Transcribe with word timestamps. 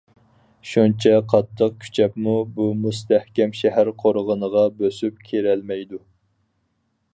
شۇنچە 0.69 1.11
قاتتىق 1.33 1.75
كۈچەپمۇ 1.83 2.33
بۇ 2.55 2.67
مۇستەھكەم 2.85 3.55
شەھەر 3.61 3.93
قورغىنىغا 4.05 4.67
بۆسۈپ 4.83 5.23
كىرەلمەيدۇ. 5.31 6.05